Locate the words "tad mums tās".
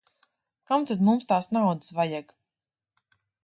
0.93-1.49